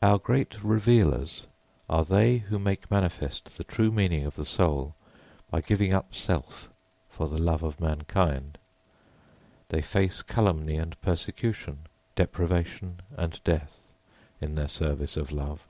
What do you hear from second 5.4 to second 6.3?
by giving up